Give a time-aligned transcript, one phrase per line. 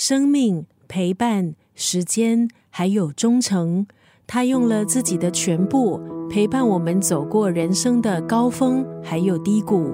[0.00, 3.84] 生命、陪伴、时间，还有忠诚。
[4.28, 9.90] 他用了自己的全部，陪伴我们走过人生的高峰，还有低谷。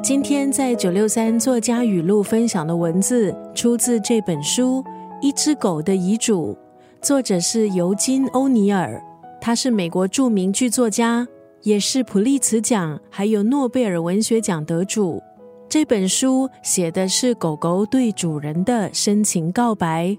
[0.00, 4.80] 今天在九六三作家语录分享的文字，出自这本书
[5.20, 6.56] 《一只狗的遗嘱》，
[7.04, 9.02] 作者是尤金·欧尼尔，
[9.40, 11.26] 他是美国著名剧作家，
[11.64, 15.20] 也是普利茨奖还有诺贝尔文学奖得主。
[15.68, 20.16] 这本书写的是狗狗对主人的深情告白。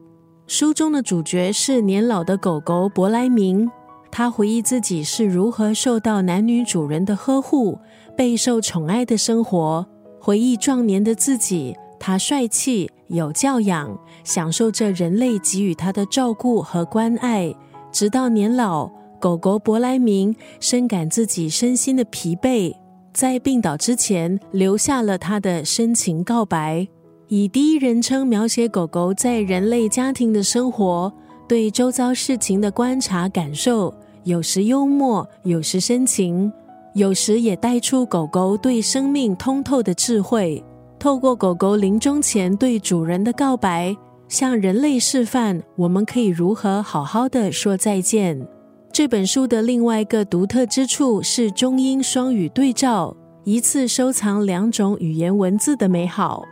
[0.48, 3.70] 书中的主角是年老的狗狗伯莱明，
[4.12, 7.78] 他回忆自己是如何受到男女主人的呵护。
[8.18, 9.86] 备受宠爱的生活，
[10.20, 17.54] 回忆壮年的自己，他帅气有教养，享受着人类给予他的照顾和关爱。
[17.92, 18.90] 直到年老，
[19.26, 22.72] 狗狗伯莱明深感自己身心的疲惫，
[23.12, 26.88] 在病倒之前留下了他的深情告白，
[27.28, 31.12] 以第一人称描写狗狗在人类家庭的生活，
[31.48, 33.92] 对周遭事情的观察感受，
[34.26, 36.54] 有时幽默，有时深情。
[36.94, 40.64] 有时也带出狗狗对生命通透的智慧，
[41.00, 48.48] 透过狗狗临终前对主人的告白，向人类示范我们可以如何好好的说再见。
[48.96, 56.46] 这本书的另外一个独特之处是中英双语对照，一次收藏两种语言文字的美好。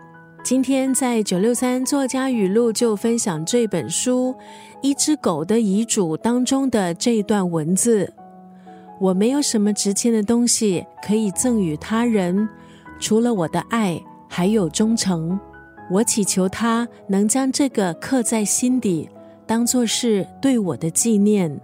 [0.44, 4.36] 今天在九六三作家语录就分享这本书
[4.82, 8.14] 《一只狗的遗嘱》当中的这段文字。
[9.00, 12.50] 我没有什么值钱的东西可以赠予他人，
[13.00, 13.98] 除了我的爱，
[14.28, 15.40] 还有忠诚。
[15.90, 19.10] 我祈求他能将这个刻在心底，
[19.48, 21.58] 当做是对我的纪念。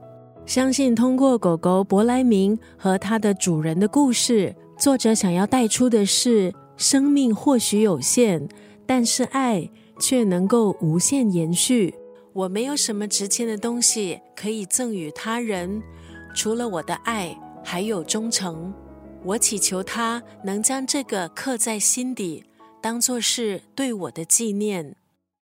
[0.50, 8.50] 相信通过狗狗伯莱明和它的主人的故事，作者想要带出的是：生命或许有限，
[8.84, 11.94] 但是爱却能够无限延续。
[12.34, 15.84] 我没有什么值钱的东西可以赠予他人。
[16.34, 18.74] 除了我的爱，还有忠诚。
[19.24, 22.44] 我祈求他能将这个刻在心底，
[22.82, 24.96] 当做是对我的纪念。